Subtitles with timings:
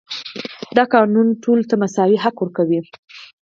[0.77, 2.79] دا قانون ټولو ته مساوي حق ورکوي.